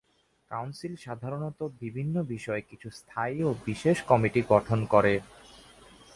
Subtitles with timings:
[0.51, 5.13] Council সাধারণত বিভিন্ন বিষয়ে কিছু স্থায়ী ও বিশেষ কমিটি গঠন করে।